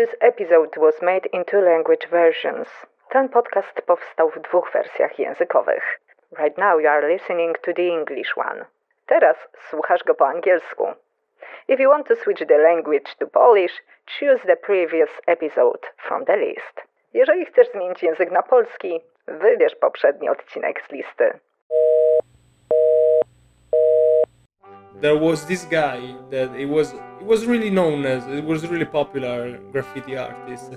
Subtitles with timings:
[0.00, 2.68] This episode was made in two language versions.
[3.10, 6.00] Ten podcast powstał w dwóch wersjach językowych.
[6.38, 8.64] Right now you are listening to the English one.
[9.06, 9.36] Teraz
[9.70, 10.86] słuchasz go po angielsku.
[11.68, 16.36] If you want to switch the language to Polish, choose the previous episode from the
[16.36, 16.80] list.
[17.14, 21.38] Jeżeli chcesz zmienić język na polski, wybierz poprzedni odcinek z listy.
[25.00, 28.84] There was this guy that it was it was really known as it was really
[28.84, 30.72] popular graffiti artist.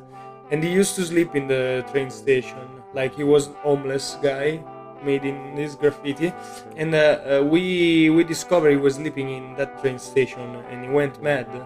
[0.51, 2.67] And he used to sleep in the train station.
[2.93, 4.63] Like he was homeless guy
[5.03, 6.33] made in this graffiti.
[6.75, 10.89] And uh, uh, we we discovered he was sleeping in that train station and he
[10.89, 11.65] went mad uh,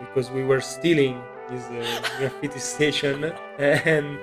[0.00, 1.20] because we were stealing
[1.50, 3.32] his uh, graffiti station.
[3.58, 4.18] And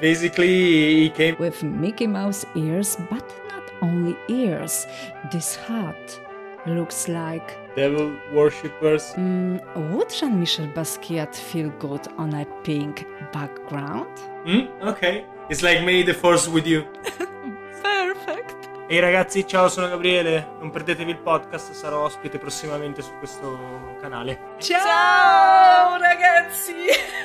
[0.00, 4.86] basically he came with Mickey Mouse ears, but not only ears.
[5.30, 6.20] This hat
[6.66, 7.56] looks like.
[7.74, 9.58] devil worshippers Mm,
[9.90, 14.08] would Jean Michel Basquiat feel good on a pink background?
[14.44, 14.66] Hmm?
[14.86, 16.84] ok it's like may the force with you
[17.82, 18.68] Perfect!
[18.88, 20.46] Ehi ragazzi, ciao, sono Gabriele.
[20.60, 24.38] Non perdetevi il podcast, sarò ospite prossimamente su questo canale.
[24.58, 26.74] Ciao ragazzi!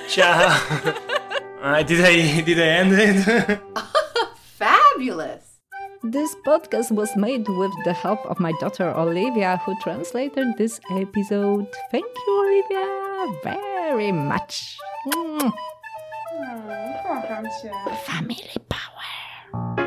[0.08, 0.56] Ciao!
[1.60, 3.62] Ah, did, I, did I end it?
[4.58, 5.47] Fabulous!
[6.04, 11.68] This podcast was made with the help of my daughter Olivia, who translated this episode.
[11.92, 14.78] Thank you, Olivia, very much.
[15.08, 15.54] Mm.
[17.04, 17.98] kocham.
[18.06, 19.87] Family power.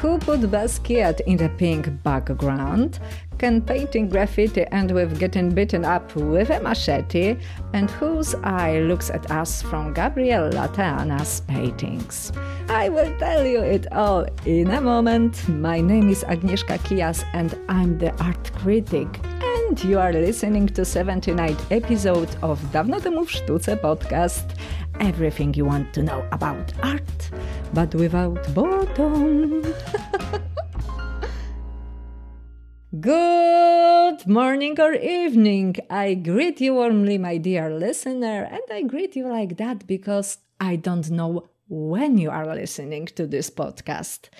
[0.00, 2.98] Who put Basquiat in the pink background?
[3.38, 7.36] Can painting graffiti end with getting beaten up with a machete?
[7.72, 12.30] And whose eye looks at us from Gabriel Lateana's paintings?
[12.68, 15.48] I will tell you it all in a moment.
[15.48, 19.08] My name is Agnieszka Kias and I'm the art critic.
[19.68, 24.44] And you are listening to 79th episode of Dawno temu w sztuce podcast.
[25.00, 27.30] Everything you want to know about art,
[27.74, 29.62] but without boredom.
[33.00, 35.76] Good morning or evening.
[35.90, 40.76] I greet you warmly, my dear listener, and I greet you like that because I
[40.76, 44.30] don't know when you are listening to this podcast.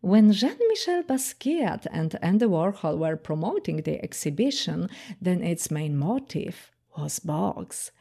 [0.00, 4.88] When Jean Michel Basquiat and Andy Warhol were promoting the exhibition,
[5.20, 7.92] then its main motive was box.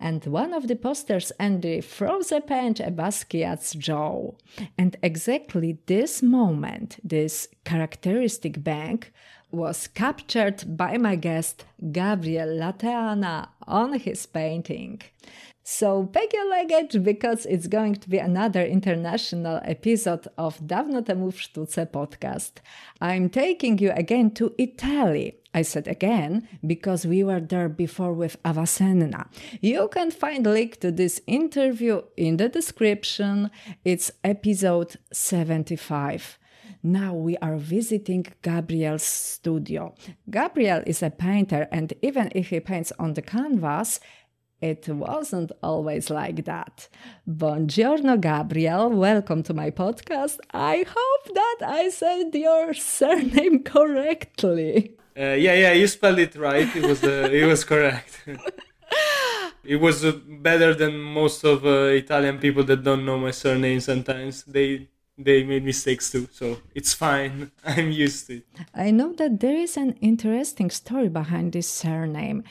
[0.00, 4.32] And one of the posters Andy froze a punch at Basquiat's jaw.
[4.76, 9.12] And exactly this moment, this characteristic bank,
[9.50, 15.00] was captured by my guest Gabriel Lateana on his painting.
[15.70, 21.26] So pack your luggage because it's going to be another international episode of Dawno temu
[21.26, 22.62] w sztuce podcast.
[23.02, 25.37] I'm taking you again to Italy.
[25.58, 29.26] I said again because we were there before with Avasenna.
[29.60, 33.50] You can find link to this interview in the description.
[33.84, 36.38] It's episode 75.
[36.84, 39.96] Now we are visiting Gabriel's studio.
[40.30, 43.98] Gabriel is a painter, and even if he paints on the canvas,
[44.60, 46.88] it wasn't always like that.
[47.28, 48.90] Buongiorno, Gabriel.
[48.90, 50.38] Welcome to my podcast.
[50.52, 54.94] I hope that I said your surname correctly.
[55.18, 56.68] Uh, yeah, yeah, you spelled it right.
[56.76, 58.22] It was, uh, it was correct.
[59.64, 63.80] it was uh, better than most of uh, Italian people that don't know my surname.
[63.80, 64.88] Sometimes they
[65.20, 67.50] they made mistakes too, so it's fine.
[67.64, 68.46] I'm used to it.
[68.72, 72.44] I know that there is an interesting story behind this surname.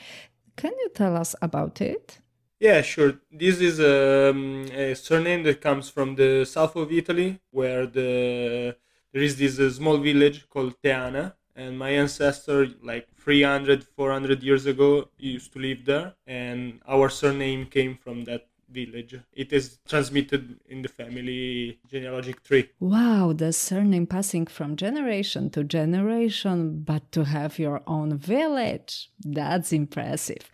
[0.56, 2.18] Can you tell us about it?
[2.60, 3.14] Yeah, sure.
[3.30, 8.76] This is um, a surname that comes from the south of Italy, where the
[9.12, 14.66] there is this uh, small village called Teana, and my ancestor, like 300, 400 years
[14.66, 19.16] ago, used to live there, and our surname came from that village.
[19.32, 22.70] It is transmitted in the family genealogic tree.
[22.78, 29.10] Wow, the surname passing from generation to generation, but to have your own village.
[29.24, 30.50] That's impressive.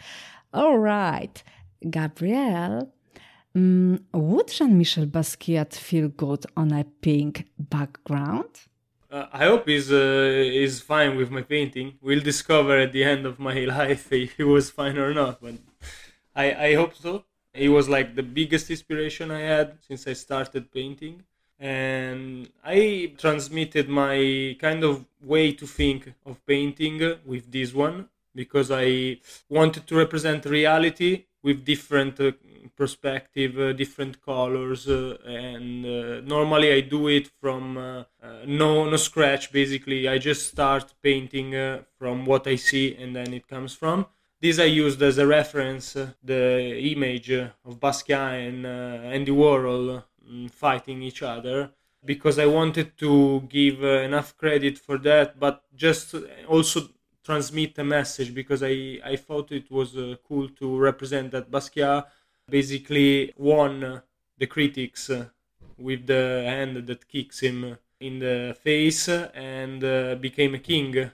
[0.54, 1.42] All right,
[1.90, 2.92] Gabrielle,
[3.54, 8.68] mm, would Jean Michel Basquiat feel good on a pink background?
[9.14, 11.88] Uh, I hope he's uh, is fine with my painting.
[12.02, 15.40] We'll discover at the end of my life if he was fine or not.
[15.40, 15.54] But
[16.34, 17.24] I I hope so.
[17.52, 21.22] He was like the biggest inspiration I had since I started painting,
[21.60, 28.72] and I transmitted my kind of way to think of painting with this one because
[28.72, 28.88] I
[29.48, 31.12] wanted to represent reality
[31.44, 32.32] with different uh,
[32.74, 38.88] perspective, uh, different colors, uh, and uh, normally I do it from uh, uh, no
[38.88, 40.08] no scratch basically.
[40.08, 41.50] I just start painting
[41.98, 44.06] from what i see and then it comes from.
[44.40, 45.86] This i used as a reference
[46.32, 46.44] the
[46.92, 48.66] image of basquiat and
[49.16, 51.70] andy warhol um, fighting each other
[52.04, 53.12] because i wanted to
[53.48, 56.14] give enough credit for that but just
[56.46, 56.78] also
[57.24, 62.04] transmit a message because i i thought it was uh, cool to represent that basquiat
[62.48, 64.02] basically won
[64.38, 65.10] the critics
[65.78, 71.10] with the hand that kicks him in the face and uh, became a king.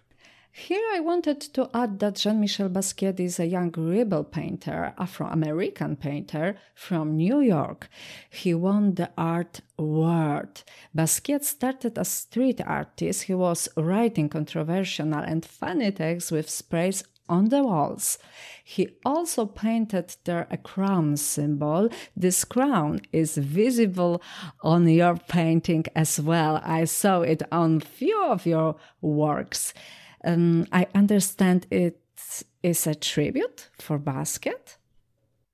[0.53, 5.29] Here I wanted to add that Jean Michel Basquiat is a young rebel painter, Afro
[5.29, 7.89] American painter from New York.
[8.29, 10.63] He won the art award.
[10.95, 13.23] Basquiat started as street artist.
[13.23, 18.19] He was writing controversial and funny texts with sprays on the walls.
[18.65, 21.91] He also painted there a crown symbol.
[22.17, 24.21] This crown is visible
[24.63, 26.61] on your painting as well.
[26.65, 29.73] I saw it on few of your works.
[30.25, 32.01] Um, I understand it
[32.63, 34.77] is a tribute for Basquiat.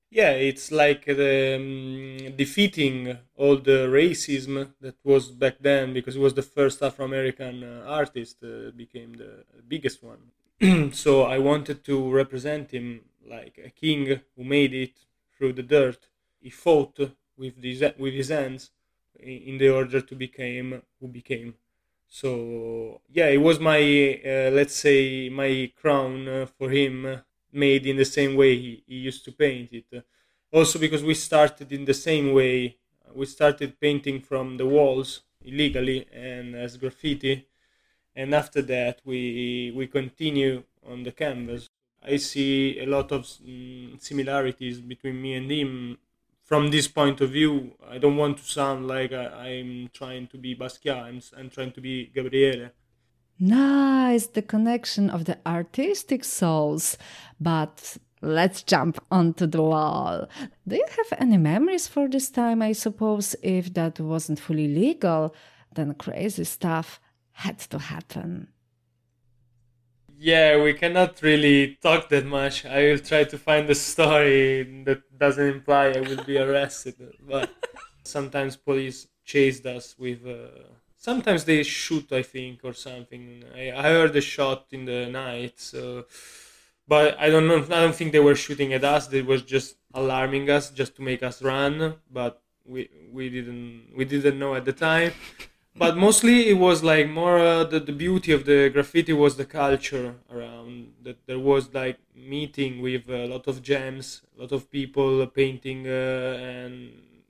[0.09, 6.21] Yeah, it's like the, um, defeating all the racism that was back then because it
[6.21, 10.31] was the first Afro American uh, artist, uh, became the biggest one.
[10.93, 14.93] so I wanted to represent him like a king who made it
[15.37, 16.07] through the dirt.
[16.39, 16.97] He fought
[17.37, 18.71] with his with his hands
[19.19, 21.55] in the order to become who became.
[22.07, 23.79] So yeah, it was my
[24.25, 27.21] uh, let's say my crown uh, for him,
[27.51, 30.05] made in the same way he, he used to paint it.
[30.51, 32.77] Also because we started in the same way.
[33.13, 37.47] We started painting from the walls illegally and as graffiti
[38.15, 41.69] and after that we we continue on the canvas
[42.03, 45.97] i see a lot of mm, similarities between me and him
[46.47, 47.53] from this point of view
[47.89, 51.03] i don't want to sound like I, am trying to be basquiat.
[51.09, 52.69] I'm, I'm trying to be gabriele.
[53.39, 56.97] Nice the connection of the artistic souls.
[57.39, 60.27] But let's jump onto the wall
[60.67, 63.35] do you have any memories for this time i suppose?
[63.43, 65.35] If that wasn't fully legal
[65.75, 66.99] then crazy stuff
[67.31, 68.47] had to happen.
[70.19, 72.65] Yeah, we cannot really talk that much.
[72.65, 76.95] I will try to find a story that doesn't imply I will be arrested.
[77.21, 77.51] but
[78.03, 80.25] sometimes police chased us with.
[80.25, 80.63] Uh,
[80.95, 83.43] sometimes they shoot, I think, or something.
[83.55, 86.05] I, I heard a shot in the night, so.
[86.87, 87.57] But I don't know.
[87.57, 89.07] I don't think they were shooting at us.
[89.07, 91.95] They were just alarming us, just to make us run.
[92.09, 95.11] But we we didn't we didn't know at the time
[95.77, 99.45] but mostly it was like more uh, the, the beauty of the graffiti was the
[99.45, 104.69] culture around that there was like meeting with a lot of gems a lot of
[104.71, 106.73] people painting uh, and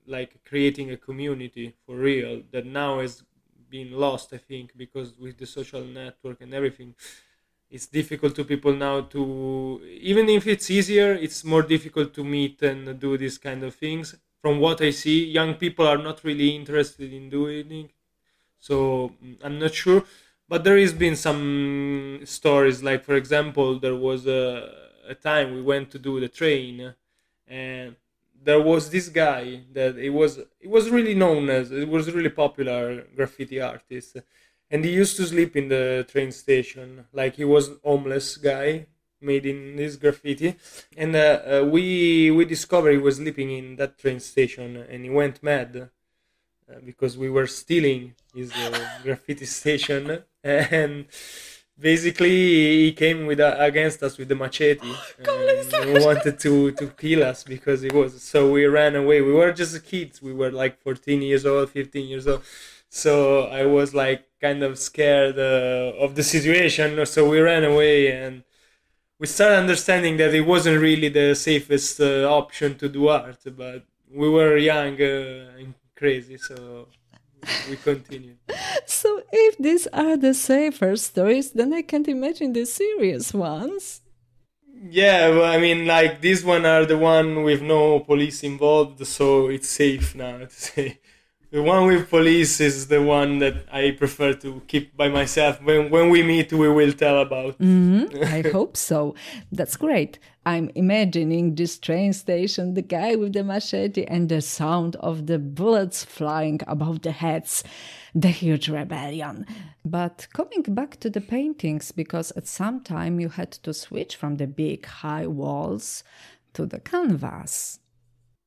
[0.05, 3.23] like creating a community for real that now has
[3.69, 6.95] been lost i think because with the social network and everything
[7.69, 12.61] it's difficult to people now to even if it's easier it's more difficult to meet
[12.61, 14.15] and do these kind of things.
[14.41, 17.89] From what i see young people are not really interested in doing
[18.59, 20.03] so mm, I'm not sure,
[20.47, 22.83] but there has been some stories.
[22.83, 24.71] Like for example, there was a,
[25.07, 26.93] a time we went to do the train,
[27.47, 27.95] and
[28.43, 32.29] there was this guy that it was it was really known as it was really
[32.29, 34.17] popular graffiti artist,
[34.69, 37.05] and he used to sleep in the train station.
[37.13, 38.87] Like he was homeless guy
[39.19, 40.55] made in this graffiti
[40.95, 45.09] and uh, uh, we we discovered he was sleeping in that train station and he
[45.09, 45.89] went mad
[46.69, 50.23] uh, because we were stealing his uh, graffiti station.
[50.43, 51.05] And
[51.79, 54.93] basically he came with uh, against us with the machete.
[55.19, 59.21] And wanted to to kill us because it was so we ran away.
[59.21, 60.21] We were just kids.
[60.21, 62.43] We were like 14 years old 15 years old.
[62.89, 67.05] So i was like kind of scared uh, of the situation.
[67.05, 68.43] So we ran away and
[69.19, 73.83] we started understanding that it wasn't really the safest uh, option to do art but
[74.13, 75.51] we were young uh,
[75.97, 76.37] crazy.
[76.37, 76.87] So
[77.69, 78.35] we continue.
[78.85, 84.01] so if these are the safer stories, then I can't imagine the serious ones.
[84.89, 89.47] Yeah, well, I mean, like these one are the one with no police involved, so
[89.47, 90.99] it's safe now to say.
[91.49, 95.61] The one with police is the one that I prefer to keep by myself.
[95.63, 97.57] When when we meet, we will tell about.
[97.57, 98.23] Mm-hmm.
[98.37, 99.15] I hope so.
[99.49, 100.19] That's great.
[100.47, 105.39] I'm imagining this train station, the guy with the machete, and the sound of the
[105.39, 107.65] bullets flying above the heads.
[108.15, 109.45] The huge rebellion.
[109.83, 114.37] But coming back to the paintings, because at some time you had to switch from
[114.37, 116.05] the big high walls
[116.53, 117.79] to the canvas.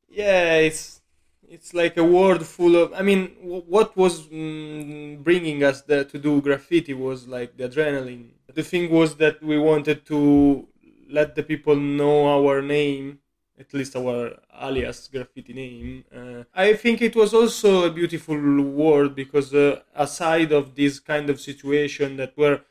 [0.08, 1.02] Yeah, it's
[1.50, 2.94] it's like a world full of.
[2.94, 8.30] I mean, what was mm, bringing us there to do graffiti was like the adrenaline.
[8.54, 10.66] The thing was that we wanted to
[11.10, 13.20] let the people know our name
[13.60, 16.04] at least our alias graffiti name.
[16.14, 21.28] Uh, I think it was also a beautiful word because uh, aside of this kind
[21.28, 22.62] of situation that where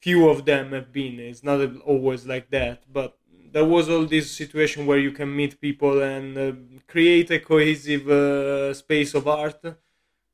[0.00, 3.18] few of them have been, it's not always like that, but
[3.52, 6.52] there was all this situation where you can meet people and uh,
[6.86, 9.60] create a cohesive uh, space of art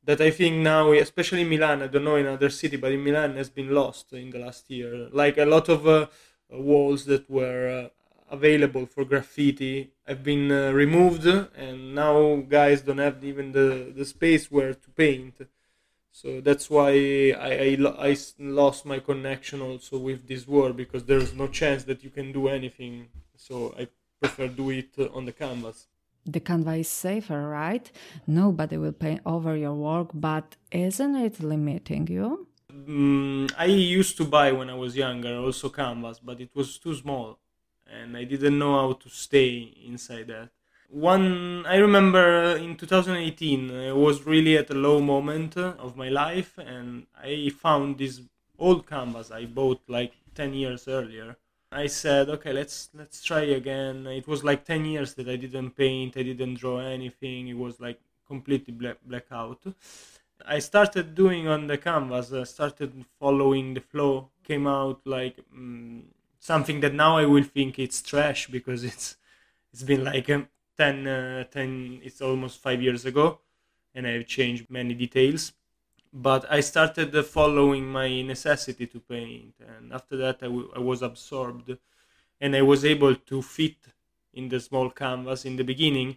[0.05, 3.03] that I think now, especially in Milan, I don't know in other city, but in
[3.03, 5.09] Milan has been lost in the last year.
[5.13, 6.07] Like a lot of uh,
[6.51, 7.89] walls that were uh,
[8.31, 14.05] available for graffiti have been uh, removed and now guys don't have even the, the
[14.05, 15.35] space where to paint.
[16.11, 16.91] So that's why
[17.39, 22.03] I, I, I lost my connection also with this world because there's no chance that
[22.03, 23.09] you can do anything.
[23.37, 23.89] So i
[24.21, 25.87] prefer do it on the canvas.
[26.27, 27.91] The canvas is safer right?
[28.27, 34.25] Nobody will paint over your work but isn't it limiting you mm, i used to
[34.25, 37.39] buy when i was younger also canvas but it was too small
[37.91, 40.51] and I didn't know how to stay inside that.
[40.91, 46.57] One, I remember in 2018, I was really at a low moment of my life,
[46.59, 48.23] and I found this
[48.59, 51.37] old canvas I bought like 10 years earlier.
[51.71, 54.07] I said, okay, let's let's try again.
[54.07, 57.49] It was like 10 years that I didn't paint, I didn't draw anything.
[57.49, 59.61] It was like completely black blackout.
[60.47, 62.33] I started doing on the canvas.
[62.33, 64.31] I started following the flow.
[64.45, 66.03] Came out like mm,
[66.39, 69.17] something that now I will think it's trash because it's
[69.73, 73.41] it's been like um, 10, uh, 10 it's almost five years ago
[73.95, 75.53] and I've changed many details
[76.13, 80.79] but I started uh, following my necessity to paint and after that I, w- I
[80.79, 81.77] was absorbed
[82.41, 83.77] and I was able to fit
[84.33, 86.17] in the small canvas in the beginning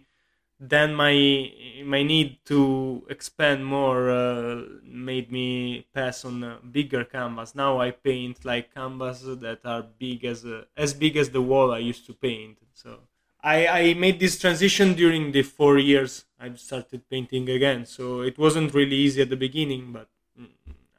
[0.62, 1.50] then my
[1.84, 7.56] my need to expand more uh, made me pass on a bigger canvas.
[7.56, 11.78] Now i paint like canvases that are big as as big as the wall i
[11.78, 12.58] used to paint.
[12.74, 13.00] So
[13.42, 17.84] i i made this transition during the four years i started painting again.
[17.84, 20.08] So it wasn't really easy at the beginning but
[20.40, 20.46] mm,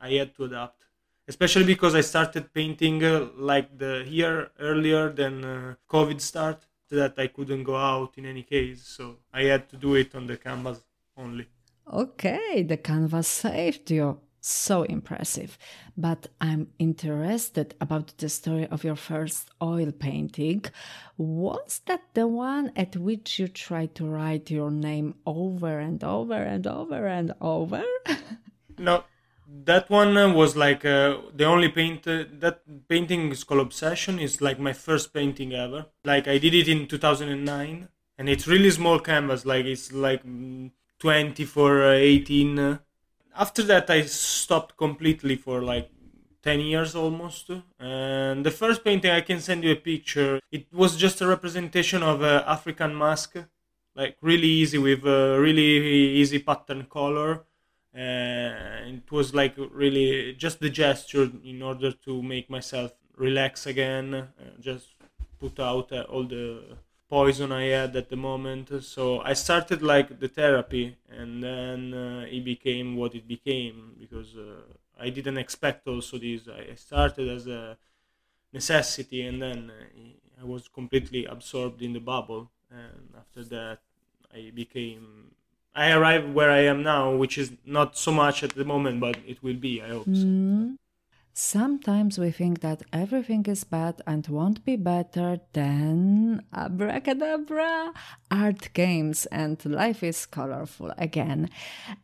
[0.02, 0.80] i had to adapt.
[1.26, 7.16] Especially because i started painting uh, like the year earlier than uh, covid start that
[7.18, 10.38] I couldn't go out in any case, so I had to do it on the
[10.38, 10.80] canvas
[11.18, 11.48] only.
[11.92, 14.20] Okay, the canvas saved you.
[14.46, 15.58] So impressive.
[15.96, 20.66] But I'm interested about the story of your first oil painting.
[21.16, 26.34] Was that the one at which you tried to write your name over and over
[26.34, 27.84] and over and over?
[28.78, 29.06] no,
[29.48, 34.20] that one was like uh, the only paint uh, that painting is called obsession.
[34.20, 35.86] Is like my first painting ever.
[36.04, 39.46] Like i did it in 2009 and it's really small canvas.
[39.46, 40.24] Like it's like
[41.00, 42.80] 20 for uh, 18
[43.36, 45.90] after that i stopped completely for like
[46.44, 47.50] 10 years almost.
[47.80, 50.40] And the first painting i can send you a picture.
[50.52, 53.36] It was just a representation of an african mask.
[53.96, 55.72] Like really easy with a really
[56.22, 57.32] easy pattern color.
[57.36, 57.53] uh,
[57.94, 64.26] it was like really just the gesture in order to make myself relax again uh,
[64.60, 64.88] just
[65.40, 66.64] put out uh, all the
[67.10, 68.72] poison i had at the moment.
[68.84, 74.36] So i started like the therapy and then uh, it became what it became because
[74.36, 74.62] uh,
[75.00, 76.48] i didn't expect also this.
[76.48, 77.78] I started as a
[78.52, 83.80] necessity and then uh, i was completely absorbed in the bubble and after that
[84.34, 85.32] i became
[85.76, 89.18] I arrived where I am now, which is not so much at the moment, but
[89.26, 90.06] it will be, I hope.
[90.06, 90.12] So.
[90.12, 90.78] Mm.
[91.36, 97.92] Sometimes we think that everything is bad and won't be better, than abracadabra,
[98.30, 101.50] art games and life is colorful again.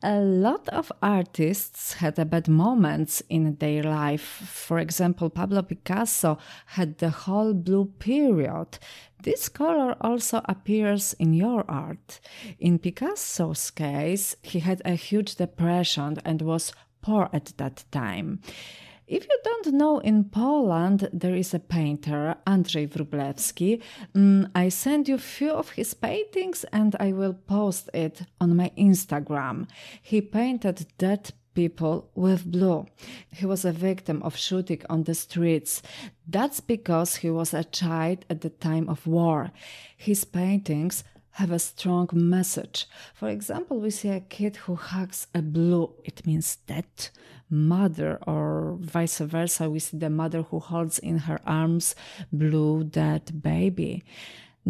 [0.02, 4.24] A lot of artists had bad moments in their life.
[4.24, 8.80] For example, Pablo Picasso had the whole blue period.
[9.22, 12.20] This color also appears in your art.
[12.58, 18.42] In Picasso's case, he had a huge depression and was poor at that time.
[19.10, 23.82] If you don't know, in Poland there is a painter, Andrzej Wróblewski.
[24.14, 28.72] Mm, I send you few of his paintings and I will post it on my
[28.78, 29.68] Instagram.
[30.04, 32.86] He painted dead people with blue.
[33.34, 35.82] He was a victim of shooting on the streets.
[36.28, 39.50] That's because he was a child at the time of war.
[39.98, 42.86] His paintings have a strong message.
[43.16, 47.10] For example, we see a kid who hugs a blue, it means death
[47.50, 49.70] mother, or vice versa.
[49.70, 51.96] We see the mother who holds in her arms
[52.32, 54.04] blue dead baby.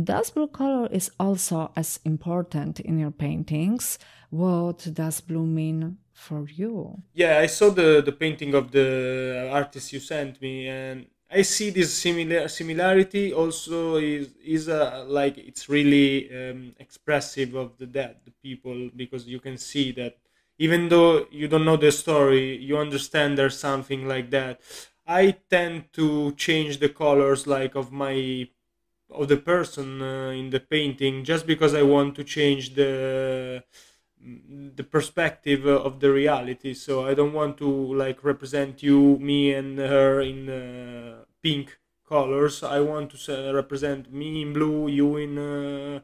[0.02, 3.98] Does blue color is also as important in your paintings?
[4.30, 7.02] What does blue mean for you?
[7.14, 11.72] Yeah, I saw the the painting of the artist you sent me, and I see
[11.72, 13.34] this similar similarity.
[13.34, 19.40] Also, is is uh, like it's really um, expressive of the dead people because you
[19.40, 20.18] can see that
[20.60, 24.62] even though you don't know the story, you understand there's something like that.
[25.08, 28.50] I tend to change the colors like of my
[29.12, 33.64] of the person uh, in the painting just because I want to change the
[34.22, 37.70] the perspective of the reality so i don't want to
[38.04, 44.42] like represent you me and her in uh, pink colors i want to represent me
[44.42, 46.00] in blue you in uh,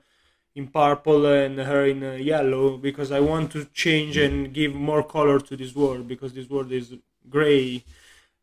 [0.56, 5.04] in purple and her in uh, yellow because i want to change and give more
[5.04, 6.94] color to this world because this world is
[7.30, 7.84] gray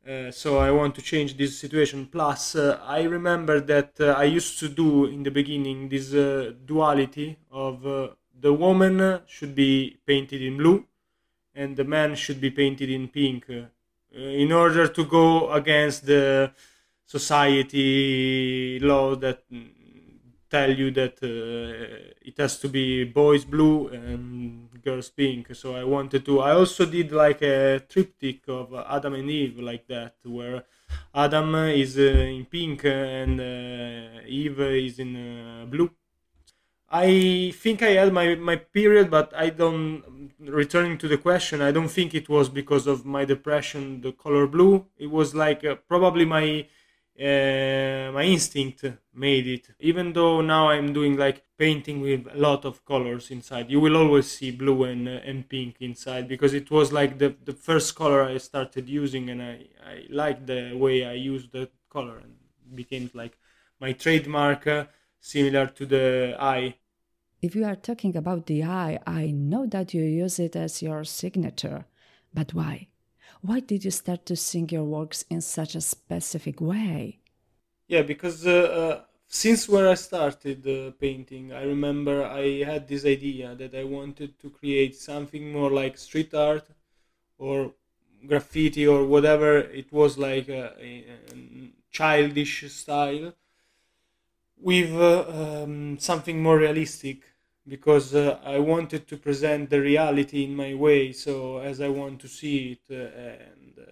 [0.05, 2.07] uh, so I want to change this situation.
[2.07, 6.55] Plus, uh, I remember that uh, I used to do in the beginning this uh,
[6.67, 7.83] duality of
[8.41, 10.85] the woman should be painted in blue
[11.55, 13.49] and the man should be painted in pink
[14.13, 16.51] in order to go against the
[17.07, 19.45] society law that
[20.57, 25.45] tell you that uh, it has to be boys blue and girls pink.
[25.63, 27.59] So i wanted to i also did like a
[27.93, 28.67] triptych of
[28.97, 30.59] adam and eve like that where
[31.25, 31.49] adam
[31.83, 35.91] is uh, in pink and uh, eve is in uh, blue.
[36.91, 40.03] I think i had my, my period but i don't
[40.61, 44.47] returning to the question i don't think it was because of my depression the color
[44.55, 44.75] blue.
[45.05, 46.47] It was like uh, probably my
[47.19, 49.69] uh, my instinct made it.
[49.81, 53.97] Even though now I'm doing like painting with a lot of colors inside, you will
[53.97, 57.95] always see blue and uh, and pink inside because it was like the the first
[57.95, 62.35] color I started using, and I I liked the way I used the color and
[62.75, 63.37] became like
[63.81, 64.87] my trademark, uh,
[65.21, 66.77] similar to the eye.
[67.43, 71.05] If you are talking about the eye, I know that you use it as your
[71.05, 71.85] signature,
[72.33, 72.89] but why?
[73.45, 77.19] Why did you start to sing your works in such a specific way?
[77.89, 83.05] Yeah, because uh, uh, since where I started uh, painting, I remember I had this
[83.05, 86.69] idea that I wanted to create something more like street art
[87.37, 87.75] or
[88.29, 93.35] graffiti or whatever it was like a, a, childish style
[94.57, 97.25] with uh, um, something more realistic
[97.67, 102.21] because uh, I wanted to present the reality in my way, so as I want
[102.21, 103.91] to see it, uh, and uh,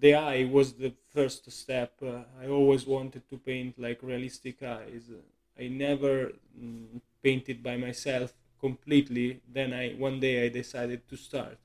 [0.00, 1.92] the eye was the first step.
[2.02, 5.10] Uh, I always wanted to paint like realistic eyes.
[5.58, 9.40] I never mm, painted by myself completely.
[9.52, 11.58] Then I one day I decided to start.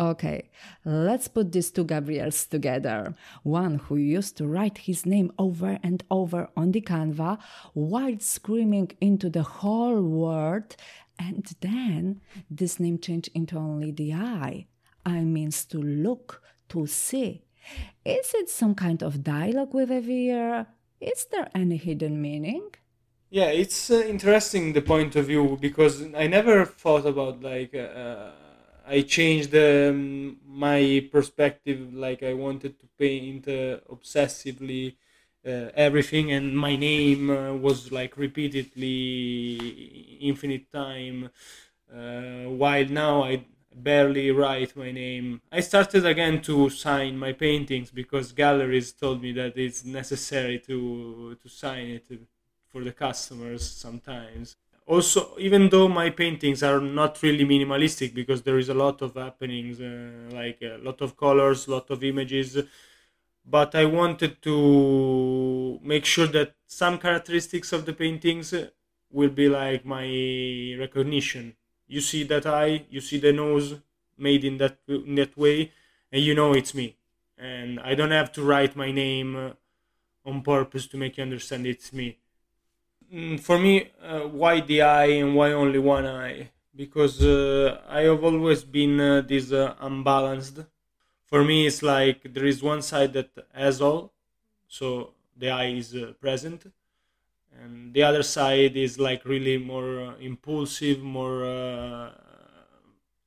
[0.00, 0.48] Okay,
[0.82, 3.14] let's put these two Gabriels together.
[3.42, 7.38] One who used to write his name over and over on the canva
[7.74, 10.74] while screaming into the whole world,
[11.18, 14.68] and then this name changed into only the eye.
[15.04, 17.42] I means to look, to see.
[18.02, 20.64] Is it some kind of dialogue with Evir?
[20.98, 22.70] Is there any hidden meaning?
[23.28, 27.74] Yeah, it's uh, interesting the point of view because I never thought about like.
[27.74, 28.30] Uh,
[28.90, 31.94] I changed um, my perspective.
[31.94, 34.96] Like I wanted to paint uh, obsessively
[35.46, 39.56] uh, everything, and my name uh, was like repeatedly
[40.20, 41.30] infinite time.
[41.92, 45.40] Uh, while now I barely write my name.
[45.50, 51.36] I started again to sign my paintings because galleries told me that it's necessary to
[51.42, 52.06] to sign it
[52.70, 58.58] for the customers sometimes also even though my paintings are not really minimalistic because there
[58.58, 62.58] is a lot of happenings uh, like a lot of colors lot of images
[63.44, 68.54] but i wanted to make sure that some characteristics of the paintings
[69.12, 70.06] will be like my
[70.78, 71.56] recognition.
[71.88, 73.74] You see that eye you see the nose
[74.16, 75.72] made in that in that way
[76.12, 76.96] and you know it's me.
[77.38, 79.54] And i don't have to write my name
[80.24, 82.18] on purpose to make you understand it's me
[83.38, 86.50] for me, uh, why the eye and why only one eye?
[86.74, 90.60] Because uh, I have always been uh, this uh, unbalanced.
[91.26, 94.12] For me, it's like there is one side that has all,
[94.68, 96.72] so the eye is uh, present,
[97.60, 102.12] and the other side is like really more uh, impulsive, more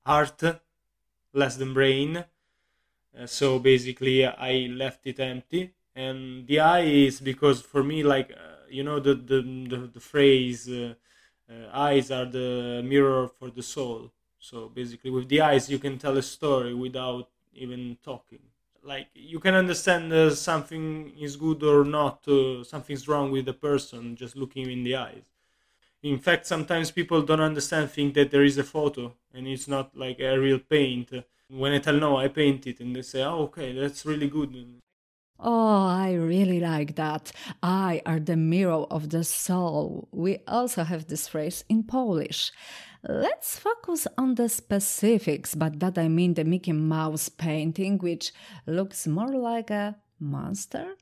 [0.06, 0.43] heart,
[1.34, 2.24] less than brain.
[3.26, 8.32] so basically, I left it empty, and the eye is because for me, like
[8.74, 9.40] you know the the
[9.72, 10.94] the, the phrase uh,
[11.52, 15.98] uh, eyes are the mirror for the soul so basically with the eyes you can
[15.98, 18.44] tell a story without even talking
[18.84, 23.54] like you can understand uh, something is good or not, uh, something's wrong with the
[23.54, 25.24] person just looking in the eyes.
[26.04, 29.96] In fact, sometimes people don't understand, think that there is a photo and it's not
[29.98, 31.12] like a real paint.
[31.50, 34.82] When I tell no, I paint it, and they say, "Oh, okay, that's really good."
[35.45, 37.34] Oh, I really like that.
[37.62, 40.08] I are the mirror of the soul.
[40.13, 42.49] We also have this phrase in Polish.
[43.03, 48.32] Let's focus on the specifics, but that I mean the Mickey Mouse painting, which
[48.65, 50.95] looks more like a monster.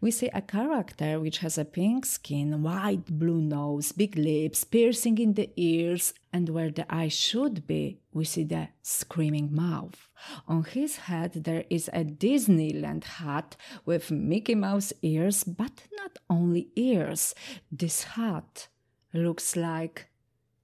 [0.00, 5.18] We see a character which has a pink skin, white blue nose, big lips, piercing
[5.18, 10.08] in the ears, and where the eye should be, we see the screaming mouth.
[10.46, 16.68] On his head, there is a Disneyland hat with Mickey Mouse ears, but not only
[16.76, 17.34] ears.
[17.70, 18.68] This hat
[19.12, 20.08] looks like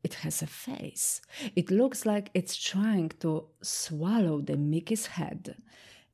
[0.05, 1.21] it has a face.
[1.55, 5.57] It looks like it's trying to swallow the Mickey's head.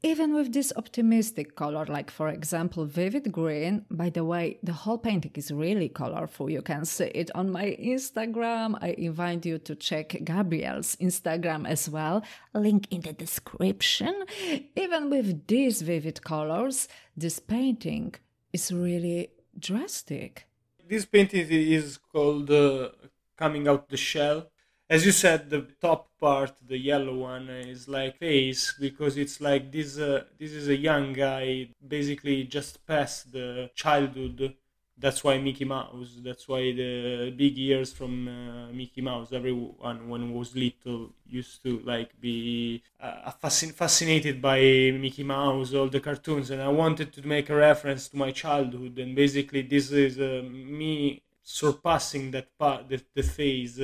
[0.03, 4.99] Even with this optimistic color, like for example, vivid green, by the way, the whole
[4.99, 6.49] painting is really colorful.
[6.49, 8.79] You can see it on my Instagram.
[8.81, 12.23] I invite you to check Gabriel's Instagram as well.
[12.55, 14.25] Link in the description.
[14.77, 18.15] Even with these vivid colors, this painting
[18.53, 20.47] is really drastic.
[20.89, 22.91] This painting is called uh,
[23.37, 24.47] Coming Out the Shell
[24.90, 29.70] as you said, the top part, the yellow one, is like face because it's like
[29.70, 29.98] this.
[29.98, 34.55] Uh, this is a young guy, basically just past the childhood.
[34.96, 36.16] That's why Mickey Mouse.
[36.24, 39.33] That's why the big ears from uh, Mickey Mouse.
[39.33, 44.59] Everyone, when was little, used to like be uh, fascin- fascinated by
[44.98, 48.98] Mickey Mouse, all the cartoons, and I wanted to make a reference to my childhood.
[48.98, 53.81] And basically, this is uh, me surpassing that part, the, the phase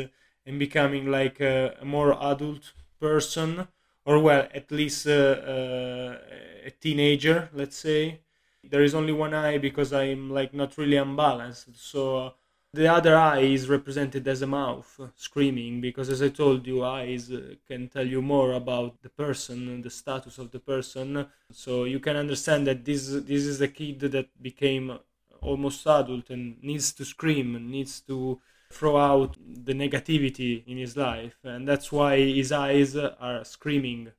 [0.46, 3.68] and becoming like a, a more adult person
[4.04, 8.20] or well at least a teenager let's say.
[8.62, 11.68] There is only one eye because i'm like not really unbalanced.
[11.76, 12.34] So
[12.72, 17.30] the other eye is represented as a mouth screaming because as i told you eyes
[17.30, 21.26] uh, can tell you more about the person and the status of the person.
[21.52, 24.98] So you can understand that this this is a kid that became
[25.40, 28.40] almost adult and needs to scream and needs to
[28.74, 29.36] throw out
[29.68, 34.12] the negativity in his life, and that's why his eyes are screaming.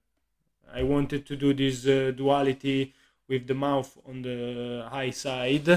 [0.74, 2.94] I wanted to do this uh, duality
[3.28, 5.68] with the mouth on the high side.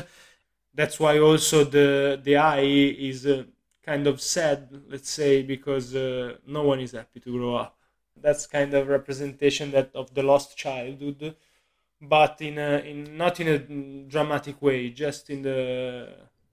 [0.75, 2.71] That's why also the the eye
[3.11, 3.45] is uh,
[3.85, 7.77] kind of sad, let's say, because uh, no one is happy to grow up.
[8.21, 11.37] That's kind of representation that of the lost childhood,
[12.01, 13.59] but in a, in not in a
[14.15, 15.61] dramatic way, just in the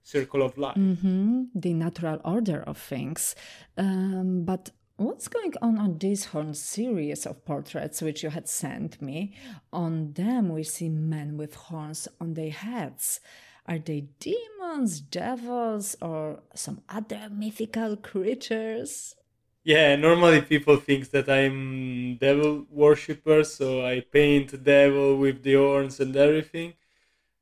[0.06, 0.78] circle of life.
[0.78, 1.46] Mm-hmm.
[1.56, 3.36] The natural order of things.
[3.78, 9.02] Um, but what's going on on this horn series of portraits which you had sent
[9.02, 9.34] me?
[9.74, 13.20] On them, we see men with horns on their heads.
[13.68, 19.16] Are they demons, devils, or some other mythical creatures?
[19.64, 26.00] Yeah, normally people think that I'm devil worshipper, so I paint devil with the horns
[26.00, 26.76] and everything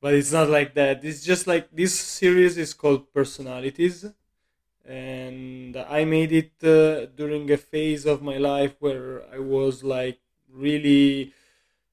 [0.03, 1.05] but it's not like that.
[1.05, 3.99] It's just like this series is called personalities.
[4.85, 10.19] And i made it uh, during a phase of my life where i was like
[10.65, 11.33] really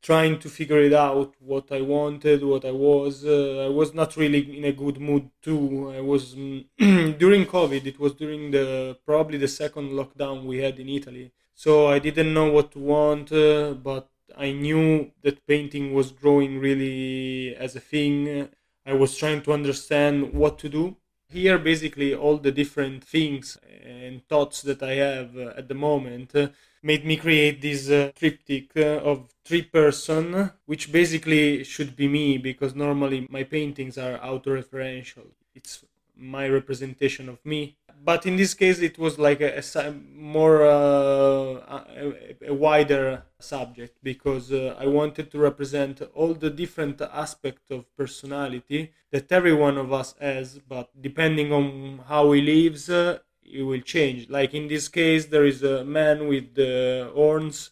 [0.09, 3.15] trying to figure it out what i wanted what i was.
[3.25, 5.93] Uh, i was not really in a good mood too.
[5.99, 6.23] I was
[7.23, 8.67] during covid it was during the
[9.11, 11.27] probably the second lockdown we had in italy.
[11.65, 16.59] So i didn't know what to want uh, but I knew that painting was growing
[16.59, 18.49] really as a thing.
[18.87, 20.97] I was trying to understand what to do.
[21.29, 26.35] Here, basically, all the different things and thoughts that I have uh, at the moment
[26.35, 26.49] uh,
[26.83, 32.75] made me create this uh, triptych of three person, which basically should be me because
[32.75, 35.27] normally my paintings are auto-referential.
[35.55, 35.85] It's
[36.17, 41.83] my representation of me but in this case it was like a, a more uh,
[42.03, 47.85] a, a, wider subject because uh, i wanted to represent all the different aspects of
[47.97, 53.19] personality that every one of us has but depending on how he lives uh,
[53.53, 54.29] it will change.
[54.29, 57.71] Like in this case there is a man with the horns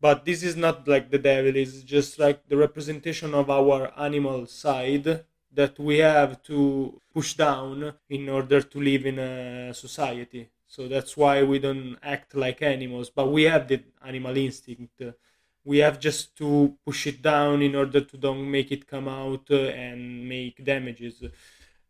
[0.00, 4.46] but this is not like the devil it's just like the representation of our animal
[4.46, 10.48] side that we have to push down in order to live in a society.
[10.66, 15.02] So that's why we don't act like animals, but we have the animal instinct.
[15.64, 19.50] We have just to push it down in order to don't make it come out
[19.50, 21.22] and make damages.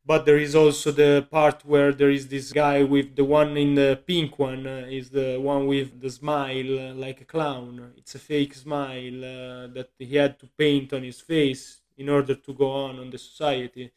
[0.05, 3.75] but there is also the part where there is this guy with the one in
[3.75, 8.15] the pink one uh, is the one with the smile uh, like a clown it's
[8.15, 12.55] a fake smile uh, that he had to paint on his face in order to
[12.55, 13.91] go on on the society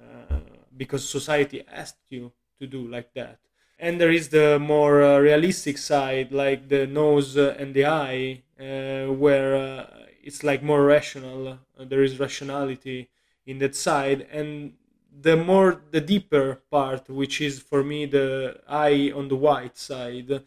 [0.00, 0.36] uh,
[0.76, 3.38] because society asked you to do like that.
[3.78, 9.12] And there is the more uh, realistic side like the nose and the eye uh,
[9.12, 9.86] where
[10.22, 13.10] it's like more rational there is rationality
[13.44, 14.26] in that side.
[14.32, 14.74] And
[15.20, 20.42] the more the deeper part which is for me the eye on the white side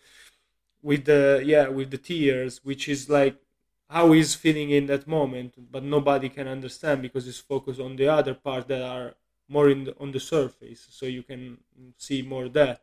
[0.82, 3.38] with the yeah with the tears which is like
[3.90, 8.08] how he's feeling in that moment but nobody can understand because it's focused on the
[8.08, 9.16] other part that are
[9.48, 10.88] more in the, on the surface.
[10.90, 11.58] So you can
[11.98, 12.82] see more that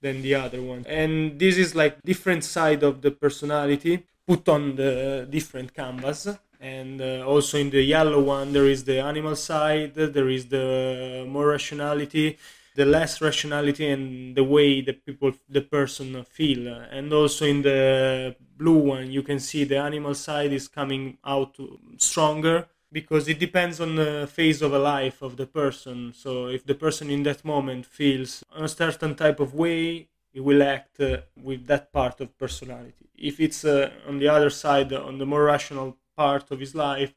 [0.00, 0.84] than the other one.
[0.86, 6.28] And this is like different side of the personality put on the different canvas.
[6.60, 11.26] And uh, also in the yellow one there is the animal side there is the
[11.28, 12.38] more rationality
[12.76, 16.68] the less rationality and the way the people the person feel.
[16.68, 21.56] And also in the blue one you can see the animal side is coming out
[21.96, 26.12] stronger because it depends on the phase of a life of the person.
[26.14, 30.62] So if the person in that moment feels a certain type of way he will
[30.62, 33.06] act uh, with that part of personality.
[33.16, 37.14] If it's uh, on the other side on the more rational part of his life,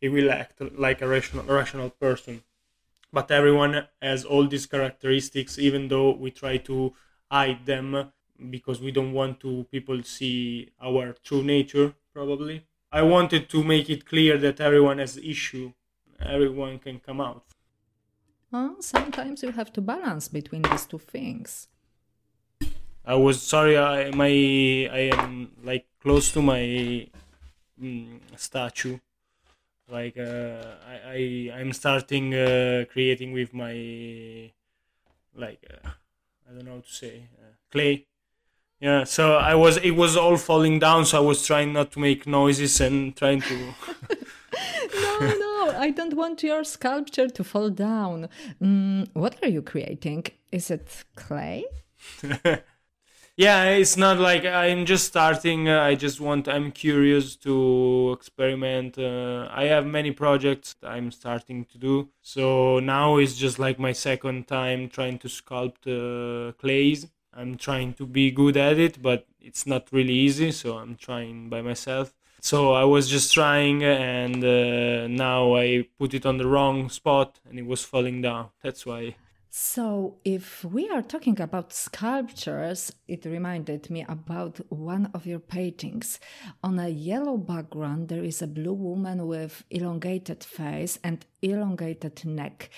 [0.00, 2.42] he will act like a rational, rational person.
[3.12, 6.94] But everyone has all these characteristics, even though we try to
[7.30, 8.12] hide them
[8.50, 11.94] because we don't want to people see our true nature.
[12.14, 15.72] Probably, I wanted to make it clear that everyone has issue.
[16.20, 17.44] Everyone can come out.
[18.50, 21.68] Well, sometimes you have to balance between these two things.
[23.04, 23.76] I was sorry.
[23.76, 27.08] I my I am like close to my
[27.80, 28.98] mm, statue
[29.92, 34.50] like uh, I, I i'm starting uh, creating with my
[35.34, 35.90] like uh,
[36.48, 38.06] i don't know how to say uh, clay.
[38.80, 42.00] Yeah so i was it was all falling down so i was trying not to
[42.00, 43.56] make noises and trying to
[45.04, 48.28] no no i don't want your sculpture to fall down.
[48.60, 50.24] Mm, what are you creating?
[50.50, 51.64] Is it clay
[53.36, 58.98] yeah it's not like i'm just starting uh, i just want i'm curious to experiment
[58.98, 62.08] uh, i have many projects i'm starting to do.
[62.20, 67.06] So now it's just like my second time trying to sculpt uh, clays.
[67.34, 71.48] I'm trying to be good at it but it's not really easy so i'm trying
[71.48, 72.12] by myself.
[72.40, 77.40] So i was just trying and uh, now i put it on the wrong spot
[77.48, 78.50] and it was falling down.
[78.62, 79.16] That's why
[79.54, 86.18] so, if we are talking about sculptures, it reminded me about one of your paintings.
[86.64, 92.70] On a yellow background, there is a blue woman with elongated face and elongated neck.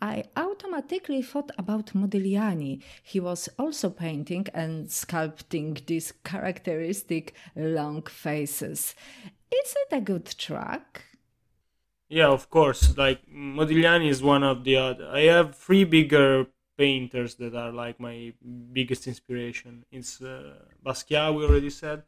[0.00, 2.80] I automatically thought about Modigliani.
[3.02, 8.94] He was also painting and sculpting these characteristic long faces.
[9.50, 11.11] Is it a good track?
[12.12, 12.94] Yeah, of course.
[12.98, 15.08] Like Modigliani is one of the other.
[15.08, 16.46] I have three bigger
[16.76, 18.34] painters that are like my
[18.72, 19.86] biggest inspiration.
[19.90, 22.02] It's uh, Basquiat, we already said.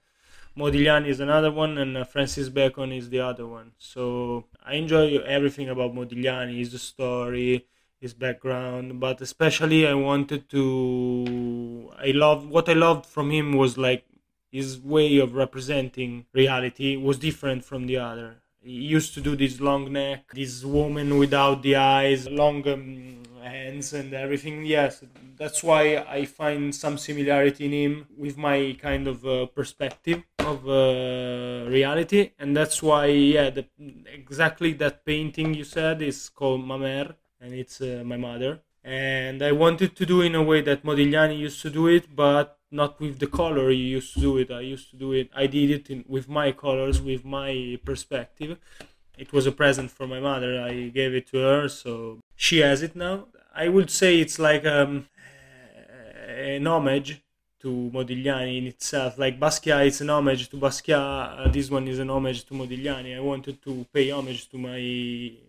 [0.58, 3.72] Modigliani is another one, and uh, Francis Bacon is the other one.
[3.78, 7.66] So I enjoy everything about Modigliani, his story,
[7.98, 11.90] his background, but especially I wanted to.
[11.98, 14.04] I love what I loved from him was like
[14.52, 19.60] his way of representing reality was different from the other he used to do this
[19.60, 24.64] long neck, this woman without the eyes, long um, hands, and everything.
[24.64, 25.02] Yes,
[25.36, 30.68] that's why I find some similarity in him with my kind of uh, perspective of
[30.68, 33.66] uh, reality, and that's why, yeah, the,
[34.12, 38.60] exactly that painting you said is called Mamer, and it's uh, my mother.
[38.84, 42.58] And I wanted to do in a way that Modigliani used to do it, but
[42.70, 44.50] not with the color you used to do it.
[44.50, 45.30] I used to do it.
[45.34, 48.58] I did it in, with my colors, with my perspective.
[49.16, 50.60] It was a present for my mother.
[50.60, 53.28] I gave it to her, so she has it now.
[53.54, 55.08] I would say it's like um,
[56.26, 57.22] an homage
[57.64, 59.16] to Modigliani in itself.
[59.16, 61.46] Like Basquiat, it's an homage to Basquiat.
[61.46, 63.16] Uh, this one is an homage to Modigliani.
[63.16, 64.82] I wanted to pay homage to my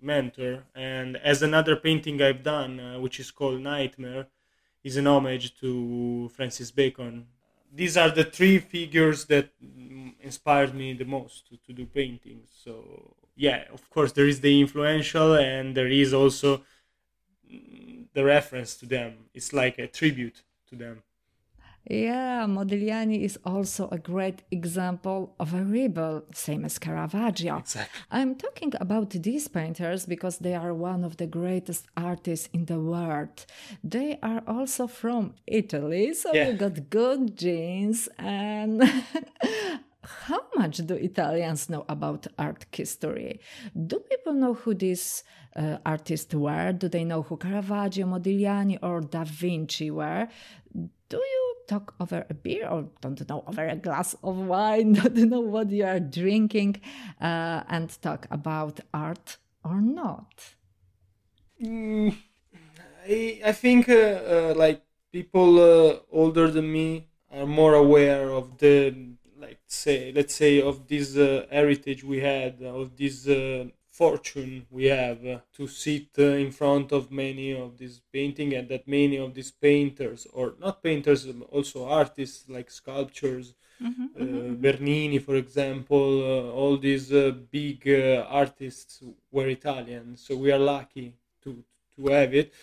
[0.02, 0.64] mentor.
[0.74, 4.28] And as another painting I've done, uh, which is called Nightmare,
[4.82, 7.28] is an homage to Francis Bacon.
[7.74, 9.50] These are the three figures that
[10.22, 12.48] inspired me the most to, to do paintings.
[12.64, 12.74] So
[13.36, 16.62] yeah, of course there is the influential and there is also
[18.14, 19.12] the reference to them.
[19.34, 21.04] It's like a tribute to them.
[21.88, 27.58] Yeah, Modigliani is also a great example of a rebel, same as Caravaggio.
[27.60, 28.02] Exactly.
[28.10, 32.80] I'm talking about these painters because they are one of the greatest artists in the
[32.80, 33.46] world.
[33.84, 36.48] They are also from Italy, so Yeah.
[36.50, 38.10] you got good genes.
[38.18, 38.82] And
[40.28, 43.40] how much do Italians know about art history?
[43.74, 45.24] Do people know who these
[45.56, 46.72] uh, artists were?
[46.74, 50.28] Do they know who Caravaggio, Modigliani, or Da Vinci were?
[51.10, 54.94] Do you talk over a beer or don't know over a glass of wine?
[54.94, 56.82] Don't know what you are drinking
[57.22, 60.56] uh, and talk about art or not?
[61.62, 62.16] Mm,
[63.08, 68.58] I, I think uh, uh, like people uh, older than me are more aware of
[68.58, 68.96] the
[69.38, 73.66] like say let's say of this uh, heritage we had of this uh,
[74.02, 78.68] fortune we have uh, to sit uh, in front of many of these painting and
[78.70, 83.54] that many of these painters or not painters um, also artists like sculptures
[84.20, 84.24] uh,
[84.64, 90.60] Bernini, for example, uh, all these uh, big uh, artists were Italian, so we are
[90.60, 91.64] lucky to
[91.96, 92.54] to have it.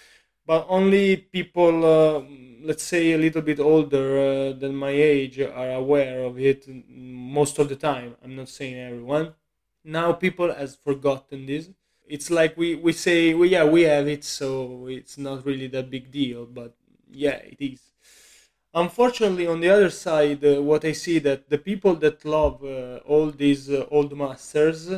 [0.46, 2.22] But only people, uh,
[2.62, 7.58] let's say, a little bit older uh, than my age, are aware of it most
[7.58, 8.16] of the time.
[8.24, 9.34] I'm not saying everyone.
[9.84, 11.70] Now people has forgotten this.
[12.06, 15.90] It's like we we say, well, yeah, we have it, so it's not really that
[15.90, 16.46] big deal.
[16.46, 16.74] But
[17.10, 17.80] yeah, it is
[18.74, 22.96] unfortunately on the other side uh, what i see that the people that love uh,
[23.04, 24.90] all these uh, old masters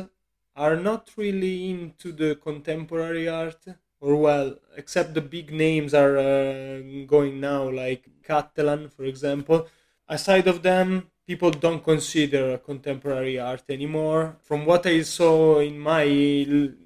[0.55, 3.65] are not really into the contemporary art
[3.99, 9.67] or well except the big names are uh, going now like Cattelan for example
[10.07, 16.05] aside of them people don't consider contemporary art anymore from what i saw in my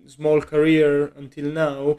[0.08, 1.97] small career until now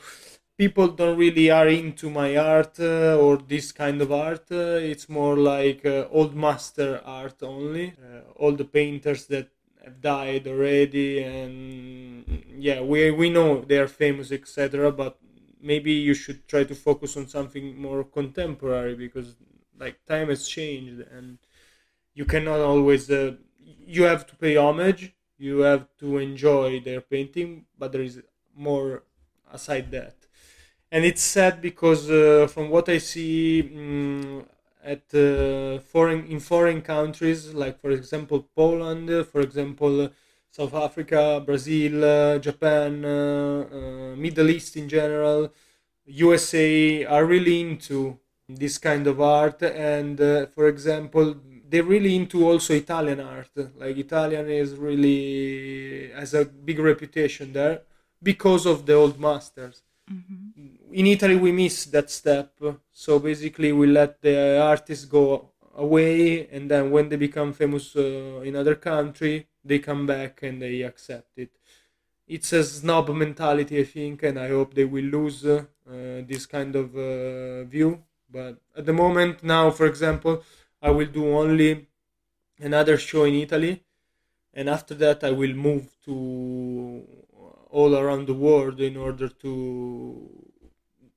[0.61, 4.45] people don't really are into my art uh, or this kind of art.
[4.53, 7.95] Uh, it's more like uh, old master art only.
[8.07, 9.49] Uh, all the painters that
[9.83, 14.93] have died already, and yeah, we we know they are famous, etc.
[14.93, 15.17] But
[15.63, 19.29] maybe you should try to focus on something more contemporary because
[19.79, 21.39] like time has changed and
[22.21, 23.03] you cannot always.
[23.11, 23.37] Uh,
[23.97, 25.03] you have to pay homage.
[25.39, 28.17] You have to enjoy their painting, but there is
[28.69, 29.05] more
[29.53, 30.17] aside that
[30.93, 34.45] and it's sad because uh, from what I see mm,
[34.83, 40.09] at uh, foreign in foreign countries, like for example Poland, for example uh,
[40.51, 45.53] South Africa, Brazil, uh, Japan, uh, Middle East in general,
[46.07, 50.19] USA are really into this kind of art, and
[50.55, 51.37] for example
[51.71, 53.55] they're really into also Italian art.
[53.83, 57.83] Like Italian is really has a big reputation there
[58.23, 59.83] because of the old masters
[60.93, 62.53] in Italy we miss that step.
[62.93, 68.41] So basically we let the artists go away and then when they become famous uh,
[68.45, 71.51] in other country they come back and they accept it.
[72.27, 76.75] It's a snob mentality I think and I hope they will lose uh, this kind
[76.77, 78.03] of uh, view.
[78.31, 80.43] But at the moment now for example
[80.83, 81.87] I will do only
[82.59, 83.83] another show in Italy
[84.55, 87.07] and after that I will move to
[87.71, 90.29] all around the world in order to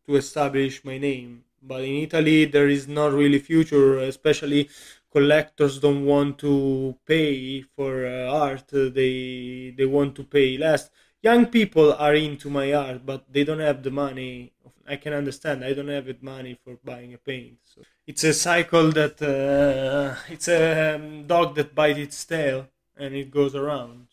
[0.05, 1.45] to establish my name.
[1.61, 4.69] But in Italy, there is not really future, especially
[5.11, 8.67] collectors don't want to pay for uh, art.
[8.67, 10.89] They they want to pay less.
[11.21, 14.51] Young people are into my art, but they don't have the money.
[14.85, 15.63] I can understand.
[15.63, 17.59] I don't have the money for buying a paint.
[17.63, 23.13] So it's a cycle that uh, it's a um, dog that bites its tail and
[23.13, 24.07] it goes around.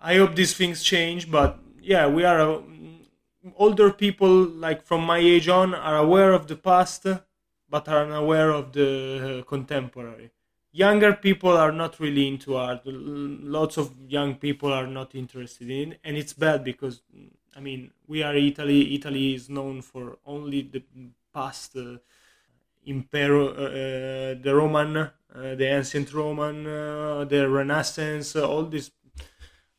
[0.00, 2.60] I hope these things change, but yeah, we are uh,
[3.56, 7.06] older people like from my age on are aware of the past,
[7.70, 10.30] but are unaware of the uh, contemporary.
[10.72, 12.82] Younger people are not really into art.
[12.84, 17.02] Lots of young people are not interested in, and it's bad because
[17.56, 18.94] I mean we are Italy.
[18.94, 20.82] Italy is known for only the
[21.32, 21.76] past.
[21.76, 21.98] Uh,
[22.88, 28.90] Impero, uh, uh, the Roman, uh, the ancient Roman, uh, the Renaissance, uh, all these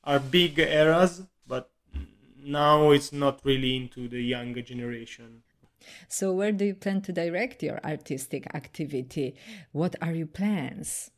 [0.03, 1.71] are big eras, but
[2.43, 5.43] now it's not really into the younger generation.
[6.07, 9.35] So, where do you plan to direct your artistic activity?
[9.71, 11.11] What are your plans?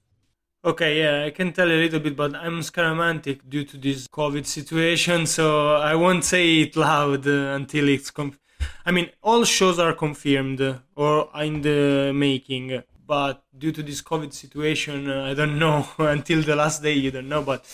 [0.63, 4.45] Okay, yeah, I can tell a little bit, but I'm scaramantic due to this COVID
[4.45, 8.38] situation, so I won't say it loud uh, until it's conf-
[8.86, 13.83] I mean, all shows are confirmed uh, or are in the making, but due to
[13.83, 16.94] this COVID situation, uh, I don't know until the last day.
[16.94, 17.65] You don't know, but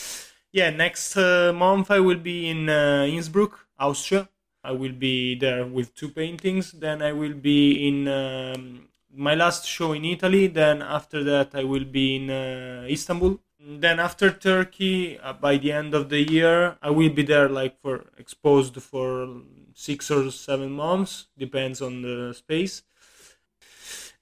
[0.51, 4.29] yeah, next uh, month I will be in uh, Innsbruck, Austria.
[4.63, 6.71] I will be there with two paintings.
[6.71, 10.47] Then I will be in um, my last show in Italy.
[10.47, 13.39] Then after that, I will be in uh, Istanbul.
[13.59, 17.79] Then after Turkey, uh, by the end of the year, I will be there like
[17.81, 19.41] for exposed for
[19.77, 22.81] six or seven months, depends on the space.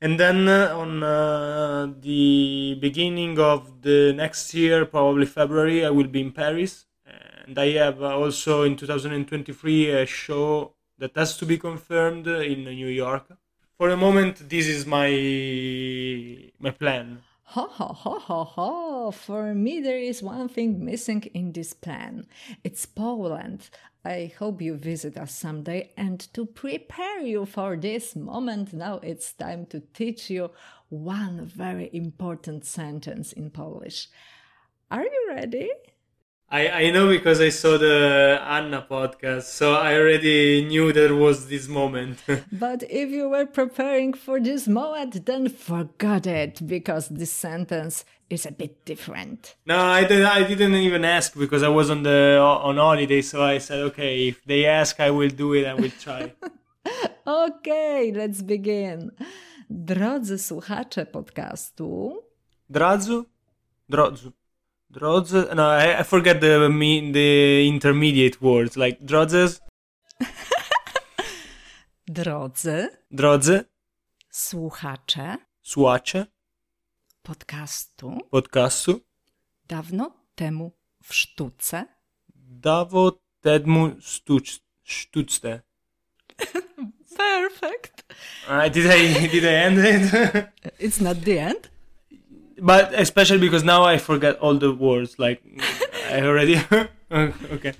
[0.01, 6.07] And then uh, on uh, the beginning of the next year, probably February, I will
[6.07, 6.85] be in Paris.
[7.45, 12.65] And I have uh, also in 2023 a show that has to be confirmed in
[12.65, 13.25] New York.
[13.77, 15.09] For the moment, this is my
[16.59, 17.21] my plan.
[17.49, 19.11] Ha ha ha ha ha!
[19.11, 22.25] For me, there is one thing missing in this plan.
[22.63, 23.69] It's Poland.
[24.03, 25.91] I hope you visit us someday.
[25.95, 30.51] And to prepare you for this moment, now it's time to teach you
[30.89, 34.09] one very important sentence in Polish.
[34.89, 35.69] Are you ready?
[36.49, 41.47] I, I know because I saw the Anna podcast, so I already knew there was
[41.47, 42.23] this moment.
[42.51, 48.45] but if you were preparing for this moment, then forget it because this sentence is
[48.45, 49.55] a bit different.
[49.65, 53.43] No, I, did, I didn't even ask because I was on the on holiday, so
[53.43, 56.31] I said, okay, if they ask, I will do it and we'll try.
[57.27, 59.11] okay, let's begin.
[59.69, 62.21] Drodzy słuchacze podcastu.
[62.69, 63.23] Drodzy?
[63.89, 64.31] Drodzy.
[64.95, 65.55] Drodzy?
[65.55, 69.59] No, I, I forget the me, the intermediate words, like drodzes.
[72.07, 72.89] Drodzy.
[73.11, 73.65] Drodzy.
[74.31, 75.37] Słuchacze.
[75.61, 76.25] Słuchacze.
[77.23, 78.17] Podcastu.
[78.31, 78.99] Podcastu.
[79.67, 80.71] Dawno temu
[81.03, 81.85] w sztuce.
[82.35, 85.61] Dawo temu sztuc, sztuczce.
[87.17, 88.03] Perfect.
[88.47, 90.13] Uh, did I did I end it?
[90.79, 91.74] it's not the end.
[92.61, 95.19] But especially because now I forget all the words.
[95.19, 95.41] Like
[96.11, 96.61] I already.
[97.55, 97.73] okay.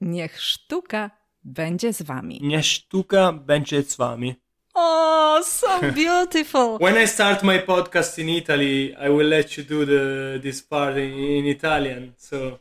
[0.00, 1.10] Niech sztuka
[1.44, 2.40] będzie z wami.
[2.42, 4.34] Niech sztuka będzie z wami.
[4.74, 6.78] Oh, so beautiful.
[6.80, 10.96] when I start my podcast in Italy, I will let you do the this part
[10.96, 12.12] in, in Italian.
[12.16, 12.58] So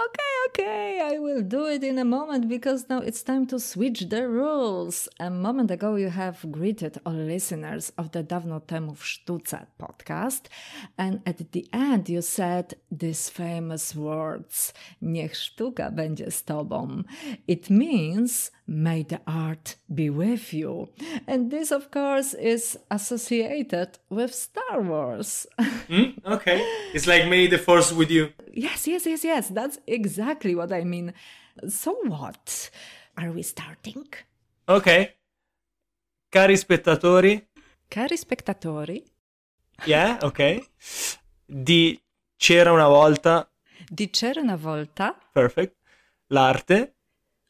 [0.00, 4.08] Okay, okay, I will do it in a moment because now it's time to switch
[4.08, 5.08] the rules.
[5.20, 10.48] A moment ago, you have greeted all listeners of the Dawno Temu w Sztuce podcast,
[10.96, 14.72] and at the end, you said these famous words:
[15.02, 17.02] Niech sztuka będzie z tobą.
[17.46, 20.88] It means may the art be with you.
[21.26, 25.46] And this, of course, is associated with Star Wars.
[25.88, 26.60] mm, okay,
[26.94, 28.28] it's like may the force with you.
[28.52, 29.48] Yes, yes, yes, yes.
[29.48, 31.12] That's exactly what I mean.
[31.68, 32.70] So what?
[33.16, 34.06] Are we starting?
[34.66, 35.16] Ok.
[36.28, 37.48] Cari spettatori.
[37.88, 39.02] Cari spettatori.
[39.86, 40.68] Yeah, ok.
[41.46, 42.00] Di
[42.36, 43.50] C'era una volta.
[43.88, 45.18] Di C'era una volta.
[45.32, 45.76] Perfect.
[46.28, 46.94] L'arte.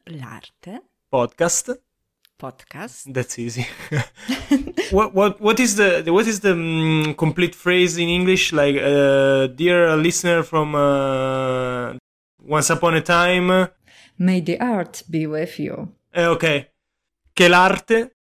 [0.04, 0.82] L'arte.
[1.08, 1.82] Podcast.
[2.38, 3.10] Podcast.
[3.10, 3.66] That's easy.
[4.92, 8.52] what what what is the what is the um, complete phrase in English?
[8.52, 11.97] Like, uh, dear listener from uh,
[12.44, 13.72] Once Upon a Time.
[14.18, 15.94] May the art be with you.
[16.12, 16.70] Eh, ok.
[17.32, 18.16] Che l'arte.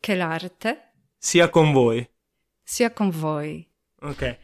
[0.00, 0.92] Che l'arte.
[1.18, 2.06] Sia con voi.
[2.62, 3.66] Sia con voi.
[4.02, 4.38] Ok.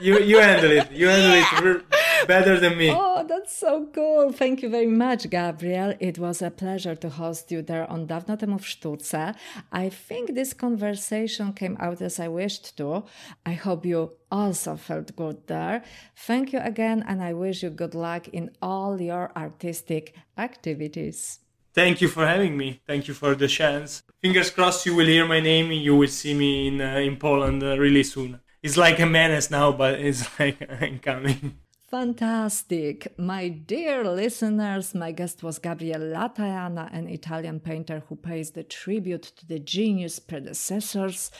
[0.00, 0.90] you you handle it.
[0.92, 1.76] You handle yeah.
[1.76, 2.90] it better than me.
[2.90, 4.32] Oh, that's so cool.
[4.32, 5.94] Thank you very much, Gabriel.
[6.00, 9.34] It was a pleasure to host you there on Dawno temu w sztuce.
[9.72, 13.04] I think this conversation came out as I wished to.
[13.46, 15.82] I hope you also felt good there.
[16.16, 21.40] Thank you again, and I wish you good luck in all your artistic activities.
[21.74, 22.80] Thank you for having me.
[22.86, 24.02] Thank you for the chance.
[24.20, 27.16] Fingers crossed you will hear my name and you will see me in, uh, in
[27.16, 28.40] Poland uh, really soon.
[28.62, 31.58] It's like a menace now, but it's like I'm coming.
[31.90, 33.18] Fantastic.
[33.18, 39.22] My dear listeners, my guest was Gabriel Lataiana, an Italian painter who pays the tribute
[39.22, 41.30] to the genius predecessors,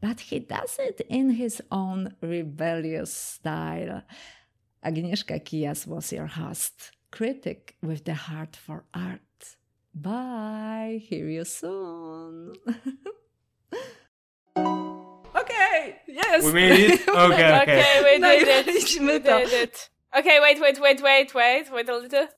[0.00, 4.00] but he does it in his own rebellious style.
[4.82, 9.20] Agnieszka Kias was your host, critic with the heart for art.
[9.94, 11.02] Bye.
[11.02, 12.54] Hear you soon.
[14.56, 15.96] okay.
[16.06, 16.44] Yes.
[16.44, 17.08] We made it.
[17.08, 17.60] Okay.
[17.60, 17.62] Okay.
[17.62, 19.00] okay we did it.
[19.00, 19.90] We did it.
[20.16, 22.28] Okay, wait, wait, wait, wait, wait, wait a little.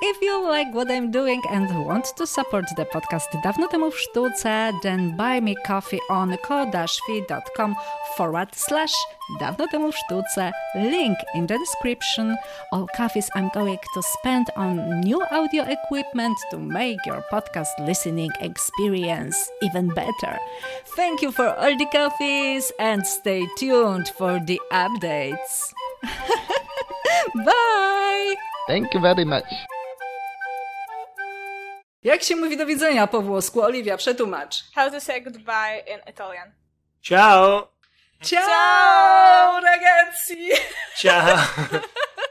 [0.00, 3.98] If you like what I'm doing and want to support the podcast Dawno temu w
[3.98, 7.74] sztuce, then buy me coffee on kodashvi.com
[8.16, 8.94] forward slash
[9.40, 10.52] Dawno temu w sztuce.
[10.76, 12.36] Link in the description.
[12.70, 18.30] All coffees I'm going to spend on new audio equipment to make your podcast listening
[18.40, 20.38] experience even better.
[20.94, 25.74] Thank you for all the coffees and stay tuned for the updates.
[27.44, 28.36] Bye!
[28.66, 29.44] Thank you very much.
[32.02, 33.62] Jak się mówi do widzenia po włosku?
[33.62, 34.64] Oliwia, przetłumacz.
[34.74, 36.52] How to say goodbye in Italian.
[37.02, 37.68] Ciao!
[38.22, 40.50] Ciao, ragazzi!
[40.96, 41.38] Ciao!